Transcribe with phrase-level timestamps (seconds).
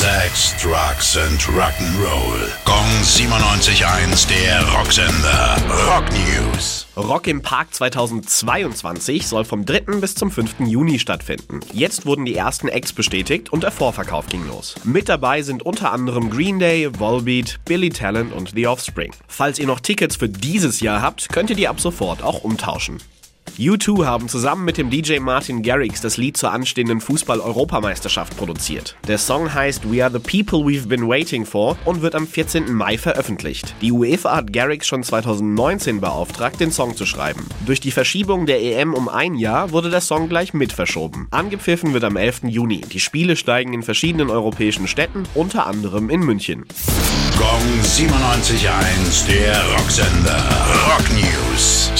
[0.00, 2.48] Sex, Drugs and Rock'n'Roll.
[2.64, 5.58] Gong 97.1, der Rocksender.
[5.86, 6.86] Rock News.
[6.96, 10.00] Rock im Park 2022 soll vom 3.
[10.00, 10.60] bis zum 5.
[10.60, 11.60] Juni stattfinden.
[11.74, 14.74] Jetzt wurden die ersten Acts bestätigt und der Vorverkauf ging los.
[14.84, 19.12] Mit dabei sind unter anderem Green Day, Volbeat, Billy Talent und The Offspring.
[19.28, 23.02] Falls ihr noch Tickets für dieses Jahr habt, könnt ihr die ab sofort auch umtauschen.
[23.68, 28.96] U2 haben zusammen mit dem DJ Martin Garrix das Lied zur anstehenden Fußball-Europameisterschaft produziert.
[29.06, 32.72] Der Song heißt We Are the People We've Been Waiting For und wird am 14.
[32.72, 33.74] Mai veröffentlicht.
[33.82, 37.46] Die UEFA hat Garrix schon 2019 beauftragt, den Song zu schreiben.
[37.66, 41.28] Durch die Verschiebung der EM um ein Jahr wurde der Song gleich mit verschoben.
[41.30, 42.44] Angepfiffen wird am 11.
[42.44, 42.80] Juni.
[42.80, 46.64] Die Spiele steigen in verschiedenen europäischen Städten, unter anderem in München.
[47.36, 50.59] Gong 97.1, der Rocksender.